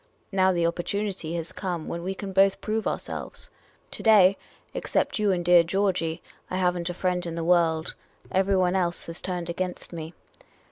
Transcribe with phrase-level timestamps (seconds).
[0.31, 3.51] Now the oppor tunity has come when we can both prove ourselves.
[3.91, 4.35] To day,
[4.73, 7.93] except you and dear Georgey, I have n't a friend in the world.
[8.31, 10.15] Everyone else has turned against me.